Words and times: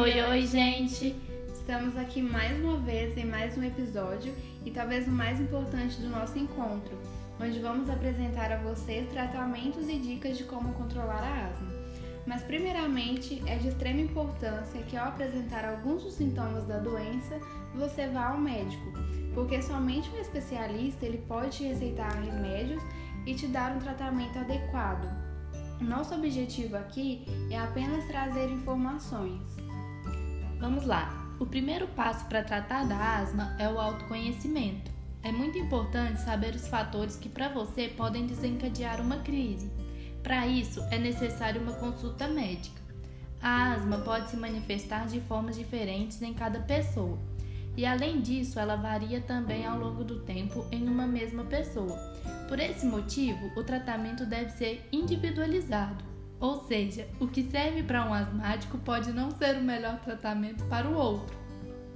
Oi, 0.00 0.22
oi, 0.22 0.46
gente! 0.46 1.16
Estamos 1.52 1.96
aqui 1.96 2.22
mais 2.22 2.56
uma 2.62 2.76
vez 2.76 3.18
em 3.18 3.24
mais 3.24 3.58
um 3.58 3.64
episódio 3.64 4.32
e 4.64 4.70
talvez 4.70 5.08
o 5.08 5.10
mais 5.10 5.40
importante 5.40 6.00
do 6.00 6.08
nosso 6.08 6.38
encontro, 6.38 6.96
onde 7.40 7.58
vamos 7.58 7.90
apresentar 7.90 8.52
a 8.52 8.58
vocês 8.58 9.10
tratamentos 9.10 9.88
e 9.88 9.98
dicas 9.98 10.38
de 10.38 10.44
como 10.44 10.72
controlar 10.74 11.20
a 11.20 11.48
asma. 11.48 11.72
Mas, 12.24 12.42
primeiramente, 12.42 13.42
é 13.44 13.56
de 13.56 13.66
extrema 13.66 14.00
importância 14.00 14.80
que, 14.82 14.96
ao 14.96 15.08
apresentar 15.08 15.64
alguns 15.64 16.04
dos 16.04 16.14
sintomas 16.14 16.64
da 16.64 16.78
doença, 16.78 17.40
você 17.74 18.06
vá 18.06 18.28
ao 18.28 18.38
médico, 18.38 18.92
porque 19.34 19.60
somente 19.60 20.08
um 20.10 20.20
especialista 20.20 21.06
ele 21.06 21.24
pode 21.26 21.56
te 21.56 21.64
receitar 21.64 22.22
remédios 22.22 22.80
e 23.26 23.34
te 23.34 23.48
dar 23.48 23.74
um 23.74 23.80
tratamento 23.80 24.38
adequado. 24.38 25.08
Nosso 25.80 26.14
objetivo 26.14 26.76
aqui 26.76 27.24
é 27.50 27.58
apenas 27.58 28.04
trazer 28.06 28.48
informações. 28.48 29.67
Vamos 30.58 30.84
lá! 30.84 31.08
O 31.38 31.46
primeiro 31.46 31.86
passo 31.86 32.24
para 32.24 32.42
tratar 32.42 32.84
da 32.84 33.18
asma 33.18 33.54
é 33.60 33.68
o 33.68 33.78
autoconhecimento. 33.78 34.90
É 35.22 35.30
muito 35.30 35.56
importante 35.56 36.20
saber 36.20 36.52
os 36.52 36.66
fatores 36.66 37.14
que 37.14 37.28
para 37.28 37.48
você 37.48 37.86
podem 37.86 38.26
desencadear 38.26 39.00
uma 39.00 39.18
crise. 39.18 39.70
Para 40.20 40.48
isso, 40.48 40.80
é 40.90 40.98
necessário 40.98 41.62
uma 41.62 41.74
consulta 41.74 42.26
médica. 42.26 42.82
A 43.40 43.74
asma 43.74 43.98
pode 43.98 44.30
se 44.30 44.36
manifestar 44.36 45.06
de 45.06 45.20
formas 45.20 45.56
diferentes 45.56 46.20
em 46.22 46.34
cada 46.34 46.58
pessoa, 46.58 47.16
e 47.76 47.86
além 47.86 48.20
disso, 48.20 48.58
ela 48.58 48.74
varia 48.74 49.20
também 49.20 49.64
ao 49.64 49.78
longo 49.78 50.02
do 50.02 50.18
tempo 50.18 50.66
em 50.72 50.88
uma 50.88 51.06
mesma 51.06 51.44
pessoa. 51.44 51.96
Por 52.48 52.58
esse 52.58 52.84
motivo, 52.84 53.52
o 53.56 53.62
tratamento 53.62 54.26
deve 54.26 54.50
ser 54.50 54.88
individualizado, 54.90 56.04
ou 56.40 56.60
seja, 56.66 57.08
o 57.18 57.26
que 57.26 57.42
serve 57.42 57.82
para 57.82 58.04
um 58.04 58.14
asmático 58.14 58.78
pode 58.78 59.12
não 59.12 59.30
ser 59.30 59.56
o 59.56 59.62
melhor 59.62 59.98
tratamento 60.00 60.64
para 60.64 60.88
o 60.88 60.94
outro. 60.94 61.36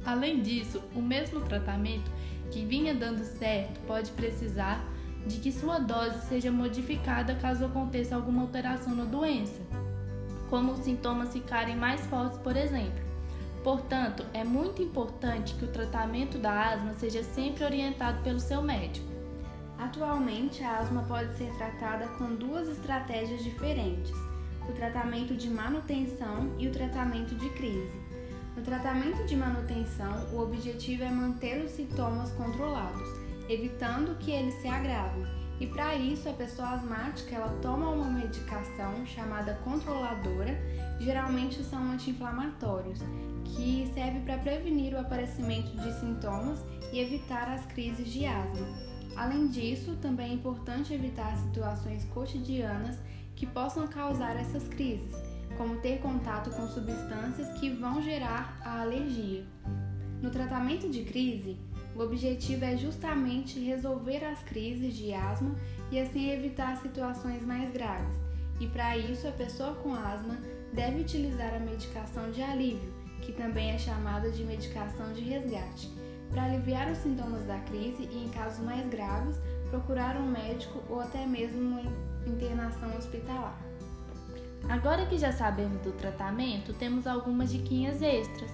Além 0.05 0.43
disso, 0.43 0.83
o 0.95 1.01
mesmo 1.01 1.41
tratamento 1.43 2.11
que 2.51 2.65
vinha 2.65 2.95
dando 2.95 3.25
certo 3.25 3.81
pode 3.87 4.11
precisar 4.13 4.85
de 5.27 5.39
que 5.39 5.53
sua 5.53 5.79
dose 5.79 6.27
seja 6.27 6.51
modificada 6.51 7.37
caso 7.37 7.65
aconteça 7.65 8.17
alguma 8.17 8.43
alteração 8.43 8.95
na 8.95 9.05
doença, 9.05 9.61
como 10.51 10.73
os 10.73 10.81
sintomas 10.81 11.33
ficarem 11.33 11.77
mais 11.77 12.05
fortes, 12.07 12.39
por 12.39 12.57
exemplo. 12.57 13.01
Portanto, 13.63 14.27
é 14.35 14.43
muito 14.43 14.83
importante 14.83 15.55
que 15.55 15.65
o 15.65 15.69
tratamento 15.69 16.37
da 16.37 16.73
asma 16.73 16.95
seja 16.95 17.23
sempre 17.23 17.65
orientado 17.65 18.21
pelo 18.25 18.41
seu 18.41 18.61
médico. 18.61 19.07
Atualmente, 19.79 20.65
a 20.65 20.79
asma 20.79 21.03
pode 21.05 21.33
ser 21.37 21.53
tratada 21.57 22.09
com 22.19 22.35
duas 22.35 22.69
estratégias 22.69 23.45
diferentes: 23.45 24.13
o 24.69 24.73
tratamento 24.73 25.35
de 25.35 25.49
manutenção 25.49 26.55
e 26.59 26.69
o 26.69 26.73
tratamento 26.73 27.35
de 27.35 27.49
crise. 27.51 28.01
No 28.57 28.63
tratamento 28.63 29.25
de 29.25 29.35
manutenção, 29.35 30.27
o 30.33 30.41
objetivo 30.41 31.05
é 31.05 31.11
manter 31.11 31.65
os 31.65 31.71
sintomas 31.71 32.31
controlados, 32.33 33.09
evitando 33.49 34.19
que 34.19 34.31
eles 34.31 34.55
se 34.55 34.69
agravem. 34.69 35.25
E 35.59 35.67
para 35.67 35.95
isso, 35.95 36.29
a 36.29 36.33
pessoa 36.33 36.71
asmática 36.71 37.37
ela 37.37 37.49
toma 37.63 37.91
uma 37.91 38.11
medicação 38.11 39.07
chamada 39.07 39.55
controladora, 39.65 40.59
geralmente 41.01 41.63
são 41.63 41.93
anti-inflamatórios, 41.93 42.99
que 43.45 43.91
serve 43.95 44.21
para 44.21 44.39
prevenir 44.39 44.95
o 44.95 44.99
aparecimento 44.99 45.77
de 45.77 45.93
sintomas 46.01 46.65
e 46.93 46.99
evitar 46.99 47.49
as 47.49 47.65
crises 47.67 48.13
de 48.13 48.27
asma. 48.27 48.67
Além 49.17 49.49
disso, 49.49 49.97
também 50.01 50.31
é 50.31 50.35
importante 50.35 50.93
evitar 50.93 51.37
situações 51.37 52.05
cotidianas 52.07 52.99
que 53.35 53.47
possam 53.47 53.87
causar 53.87 54.37
essas 54.37 54.67
crises, 54.69 55.15
como 55.57 55.77
ter 55.77 55.99
contato 55.99 56.51
com 56.51 56.67
substâncias 56.69 57.49
que 57.59 57.71
vão 57.71 58.03
gerar 58.03 58.59
a 58.65 58.81
alergia. 58.81 59.45
No 60.21 60.31
tratamento 60.31 60.89
de 60.89 61.03
crise, 61.03 61.59
o 61.95 62.01
objetivo 62.01 62.65
é 62.65 62.77
justamente 62.77 63.61
resolver 63.61 64.25
as 64.25 64.43
crises 64.43 64.95
de 64.95 65.13
asma 65.13 65.55
e 65.91 65.99
assim 65.99 66.31
evitar 66.31 66.77
situações 66.79 67.45
mais 67.45 67.71
graves. 67.73 68.15
E 68.61 68.67
para 68.67 68.97
isso, 68.97 69.27
a 69.27 69.33
pessoa 69.33 69.75
com 69.75 69.95
asma 69.95 70.39
deve 70.73 71.01
utilizar 71.01 71.55
a 71.55 71.59
medicação 71.59 72.31
de 72.31 72.41
alívio, 72.41 72.93
que 73.21 73.33
também 73.33 73.71
é 73.71 73.79
chamada 73.79 74.31
de 74.31 74.45
medicação 74.45 75.13
de 75.13 75.23
resgate 75.23 75.91
para 76.33 76.45
aliviar 76.45 76.91
os 76.91 76.99
sintomas 76.99 77.45
da 77.45 77.59
crise 77.61 78.09
e, 78.11 78.25
em 78.25 78.29
casos 78.31 78.65
mais 78.65 78.89
graves, 78.89 79.37
procurar 79.71 80.17
um 80.17 80.31
médico 80.31 80.83
ou 80.89 81.01
até 81.01 81.27
mesmo 81.27 81.61
uma 81.61 81.83
internação 82.27 82.97
hospitalar. 82.97 83.59
Agora 84.69 85.07
que 85.07 85.19
já 85.19 85.33
sabemos 85.33 85.81
do 85.83 85.93
tratamento, 85.93 86.73
temos 86.73 87.07
algumas 87.07 87.51
diquinhas 87.51 88.01
extras. 88.01 88.51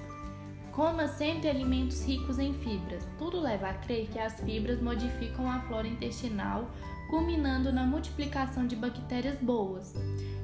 Coma 0.73 1.09
sempre 1.09 1.49
alimentos 1.49 2.05
ricos 2.05 2.39
em 2.39 2.55
fibras. 2.55 3.07
Tudo 3.19 3.41
leva 3.41 3.69
a 3.69 3.75
crer 3.75 4.09
que 4.09 4.19
as 4.19 4.41
fibras 4.41 4.81
modificam 4.81 5.51
a 5.51 5.61
flora 5.63 5.89
intestinal, 5.89 6.71
culminando 7.11 7.73
na 7.73 7.85
multiplicação 7.85 8.67
de 8.67 8.77
bactérias 8.77 9.37
boas. 9.39 9.95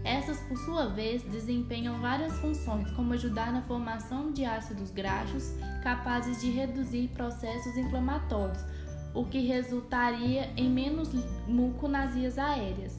Essas, 0.05 0.39
por 0.41 0.59
sua 0.59 0.87
vez, 0.87 1.23
desempenham 1.23 2.01
várias 2.01 2.37
funções, 2.39 2.91
como 2.93 3.15
ajudar 3.15 3.53
na 3.53 3.63
formação 3.63 4.33
de 4.33 4.45
ácidos 4.45 4.91
graxos 4.91 5.53
capazes 5.83 6.41
de 6.41 6.51
reduzir 6.51 7.09
processos 7.09 7.77
inflamatórios, 7.77 8.63
o 9.15 9.25
que 9.25 9.47
resultaria 9.47 10.51
em 10.57 10.69
menos 10.69 11.11
muco 11.47 11.87
nas 11.87 12.15
vias 12.15 12.39
aéreas. 12.39 12.99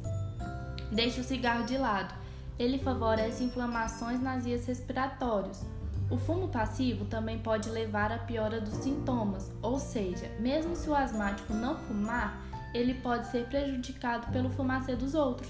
Deixe 0.92 1.20
o 1.20 1.24
cigarro 1.24 1.66
de 1.66 1.78
lado. 1.78 2.14
Ele 2.58 2.80
favorece 2.80 3.44
inflamações 3.44 4.22
nas 4.22 4.46
vias 4.46 4.66
respiratórias. 4.66 5.66
O 6.10 6.18
fumo 6.18 6.48
passivo 6.48 7.06
também 7.06 7.40
pode 7.40 7.70
levar 7.70 8.12
à 8.12 8.20
piora 8.20 8.62
dos 8.62 8.76
sintomas, 8.76 9.52
ou 9.62 9.80
seja, 9.80 10.30
mesmo 10.40 10.76
se 10.76 10.88
o 10.88 10.96
asmático 10.96 11.52
não 11.54 11.76
fumar, 11.76 12.40
ele 12.74 12.94
pode 12.96 13.28
ser 13.28 13.48
prejudicado 13.48 14.32
pelo 14.32 14.50
fumacê 14.50 14.96
dos 14.96 15.16
outros. 15.16 15.50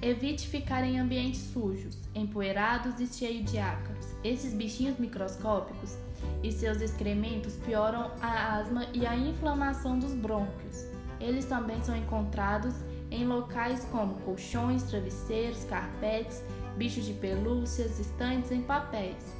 Evite 0.00 0.46
ficar 0.46 0.84
em 0.84 1.00
ambientes 1.00 1.40
sujos, 1.40 1.98
empoeirados 2.14 3.00
e 3.00 3.06
cheios 3.06 3.50
de 3.50 3.58
ácaros. 3.58 4.06
Esses 4.22 4.52
bichinhos 4.52 4.98
microscópicos 4.98 5.96
e 6.42 6.52
seus 6.52 6.80
excrementos 6.82 7.56
pioram 7.56 8.10
a 8.20 8.56
asma 8.58 8.86
e 8.92 9.06
a 9.06 9.16
inflamação 9.16 9.98
dos 9.98 10.12
brônquios. 10.12 10.86
Eles 11.18 11.46
também 11.46 11.82
são 11.82 11.96
encontrados 11.96 12.74
em 13.16 13.26
locais 13.26 13.84
como 13.90 14.14
colchões, 14.20 14.82
travesseiros, 14.84 15.64
carpetes, 15.64 16.42
bichos 16.76 17.04
de 17.04 17.14
pelúcias, 17.14 17.98
estantes 17.98 18.52
em 18.52 18.62
papéis. 18.62 19.34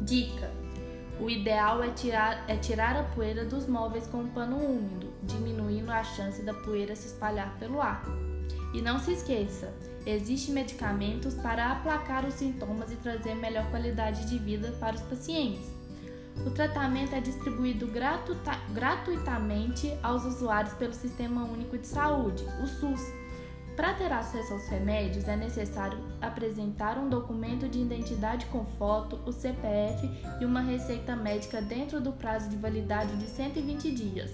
Dica: 0.00 0.50
o 1.20 1.28
ideal 1.28 1.82
é 1.82 1.90
tirar, 1.90 2.44
é 2.48 2.56
tirar 2.56 2.96
a 2.96 3.02
poeira 3.02 3.44
dos 3.44 3.66
móveis 3.66 4.06
com 4.06 4.22
um 4.22 4.28
pano 4.28 4.56
úmido, 4.56 5.12
diminuindo 5.22 5.90
a 5.90 6.02
chance 6.02 6.42
da 6.42 6.54
poeira 6.54 6.96
se 6.96 7.08
espalhar 7.08 7.58
pelo 7.58 7.80
ar. 7.80 8.02
E 8.72 8.80
não 8.80 8.98
se 8.98 9.12
esqueça, 9.12 9.70
existem 10.06 10.54
medicamentos 10.54 11.34
para 11.34 11.72
aplacar 11.72 12.24
os 12.24 12.34
sintomas 12.34 12.90
e 12.90 12.96
trazer 12.96 13.34
melhor 13.34 13.68
qualidade 13.70 14.26
de 14.26 14.38
vida 14.38 14.72
para 14.80 14.96
os 14.96 15.02
pacientes. 15.02 15.79
O 16.46 16.50
tratamento 16.50 17.14
é 17.14 17.20
distribuído 17.20 17.86
gratuita 17.86 18.52
gratuitamente 18.72 19.94
aos 20.02 20.24
usuários 20.24 20.72
pelo 20.74 20.94
Sistema 20.94 21.44
Único 21.44 21.76
de 21.76 21.86
Saúde, 21.86 22.44
o 22.62 22.66
SUS. 22.66 23.00
Para 23.76 23.92
ter 23.94 24.10
acesso 24.10 24.54
aos 24.54 24.66
remédios, 24.68 25.28
é 25.28 25.36
necessário 25.36 25.98
apresentar 26.20 26.98
um 26.98 27.10
documento 27.10 27.68
de 27.68 27.80
identidade 27.80 28.46
com 28.46 28.64
foto, 28.64 29.20
o 29.26 29.32
CPF 29.32 30.10
e 30.40 30.44
uma 30.44 30.60
receita 30.60 31.14
médica 31.14 31.60
dentro 31.60 32.00
do 32.00 32.12
prazo 32.12 32.48
de 32.48 32.56
validade 32.56 33.14
de 33.16 33.26
120 33.26 33.92
dias. 33.92 34.30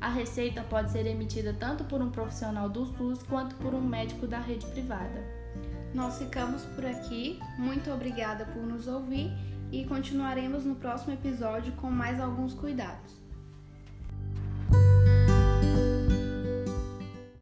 A 0.00 0.08
receita 0.08 0.62
pode 0.62 0.92
ser 0.92 1.06
emitida 1.06 1.54
tanto 1.58 1.84
por 1.84 2.00
um 2.00 2.10
profissional 2.10 2.68
do 2.68 2.86
SUS 2.86 3.22
quanto 3.22 3.54
por 3.56 3.74
um 3.74 3.82
médico 3.82 4.26
da 4.26 4.38
rede 4.38 4.66
privada. 4.66 5.22
Nós 5.94 6.18
ficamos 6.18 6.62
por 6.74 6.84
aqui. 6.84 7.38
Muito 7.56 7.90
obrigada 7.90 8.44
por 8.46 8.62
nos 8.62 8.88
ouvir 8.88 9.30
e 9.72 9.84
continuaremos 9.84 10.64
no 10.64 10.76
próximo 10.76 11.14
episódio 11.14 11.72
com 11.74 11.90
mais 11.90 12.20
alguns 12.20 12.54
cuidados. 12.54 13.23